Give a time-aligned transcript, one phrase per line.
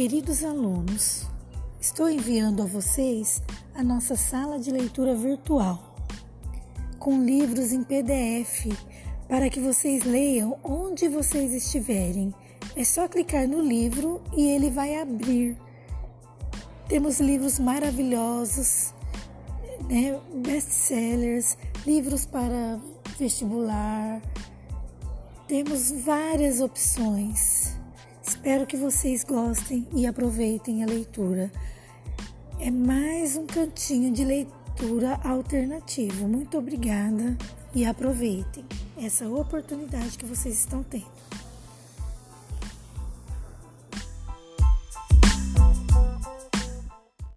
[0.00, 1.26] Queridos alunos,
[1.78, 3.42] estou enviando a vocês
[3.74, 5.94] a nossa sala de leitura virtual
[6.98, 8.68] com livros em PDF
[9.28, 12.34] para que vocês leiam onde vocês estiverem.
[12.74, 15.54] É só clicar no livro e ele vai abrir.
[16.88, 18.94] Temos livros maravilhosos,
[19.86, 20.18] né?
[20.36, 22.80] best-sellers, livros para
[23.18, 24.22] vestibular.
[25.46, 27.78] Temos várias opções.
[28.26, 31.50] Espero que vocês gostem e aproveitem a leitura.
[32.58, 36.28] É mais um cantinho de leitura alternativo.
[36.28, 37.36] Muito obrigada
[37.74, 38.64] e aproveitem
[38.96, 41.39] essa oportunidade que vocês estão tendo.